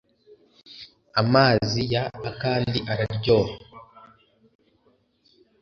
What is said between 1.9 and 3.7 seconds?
ya akandi araryoha